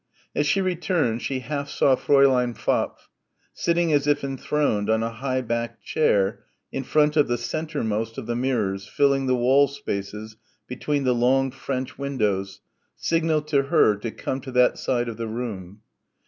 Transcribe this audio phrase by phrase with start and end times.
[0.35, 3.07] As she returned she half saw Fräulein Pfaff,
[3.53, 8.25] sitting as if enthroned on a high backed chair in front of the centremost of
[8.25, 12.61] the mirrors filling the wall spaces between the long French windows,
[12.95, 15.81] signal to her, to come to that side of the room.